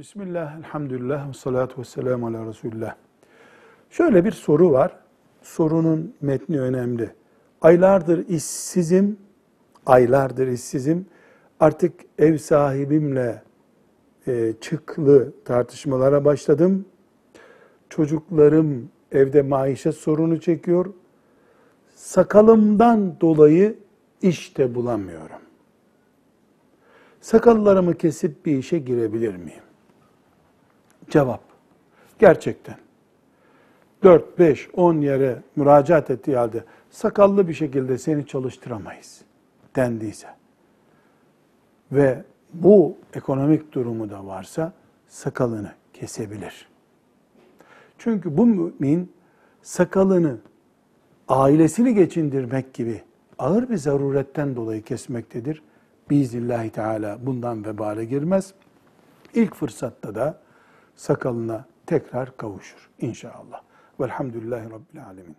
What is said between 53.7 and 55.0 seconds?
zaruretten dolayı